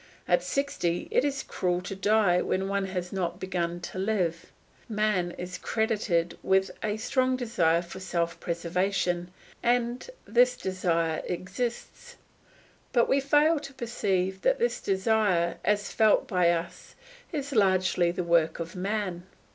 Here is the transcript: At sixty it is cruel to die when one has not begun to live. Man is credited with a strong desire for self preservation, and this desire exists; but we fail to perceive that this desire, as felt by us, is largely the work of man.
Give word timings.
At 0.27 0.41
sixty 0.41 1.07
it 1.11 1.23
is 1.23 1.43
cruel 1.43 1.79
to 1.81 1.95
die 1.95 2.41
when 2.41 2.67
one 2.67 2.87
has 2.87 3.13
not 3.13 3.39
begun 3.39 3.79
to 3.81 3.99
live. 3.99 4.51
Man 4.89 5.29
is 5.37 5.59
credited 5.59 6.39
with 6.41 6.71
a 6.81 6.97
strong 6.97 7.37
desire 7.37 7.83
for 7.83 7.99
self 7.99 8.39
preservation, 8.39 9.29
and 9.61 10.09
this 10.25 10.57
desire 10.57 11.21
exists; 11.25 12.15
but 12.91 13.07
we 13.07 13.19
fail 13.19 13.59
to 13.59 13.75
perceive 13.75 14.41
that 14.41 14.57
this 14.57 14.81
desire, 14.81 15.59
as 15.63 15.91
felt 15.91 16.27
by 16.27 16.49
us, 16.49 16.95
is 17.31 17.51
largely 17.51 18.09
the 18.09 18.23
work 18.23 18.57
of 18.59 18.75
man. 18.75 19.27